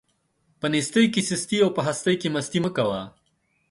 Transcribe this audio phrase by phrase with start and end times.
[0.59, 3.01] په نيستۍ کې سستي او په هستۍ کې مستي مه کوه.